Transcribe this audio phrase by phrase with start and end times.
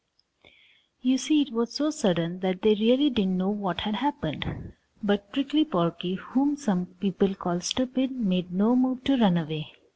[1.01, 4.73] You see, it was so sudden that they really didn't know what had happened.
[5.03, 9.73] But Prickly Porky, whom some people call stupid, made no move to run away.